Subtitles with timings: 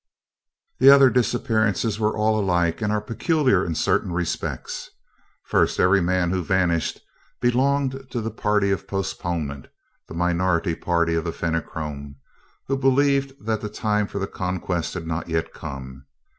[0.79, 4.89] The other disappearances are all alike and are peculiar in certain respects.
[5.43, 7.01] First, every man who vanished
[7.39, 9.67] belonged to the Party of Postponement
[10.07, 12.15] the minority party of the Fenachrone,
[12.65, 16.07] who believe that the time for the Conquest has not yet come.